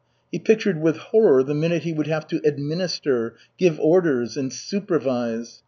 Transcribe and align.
He 0.31 0.39
pictured 0.39 0.81
with 0.81 0.97
horror 0.97 1.43
the 1.43 1.53
minute 1.53 1.83
he 1.83 1.93
would 1.93 2.07
have 2.07 2.25
to 2.29 2.41
administer, 2.43 3.35
give 3.59 3.79
orders 3.79 4.35
and 4.35 4.51
supervise. 4.51 5.59